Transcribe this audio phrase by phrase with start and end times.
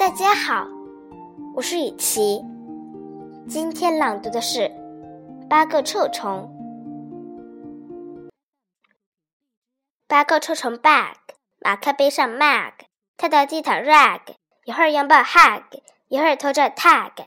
[0.00, 0.66] 大家好，
[1.54, 2.42] 我是雨琪。
[3.46, 4.60] 今天朗读的是
[5.46, 6.50] 《八个臭虫》。
[10.08, 11.16] 八个臭虫 bag，
[11.60, 12.72] 马克背上 mag，
[13.18, 14.20] 他到地毯 rag，
[14.64, 17.26] 一会儿拥抱 hug，一会儿拖着 tag，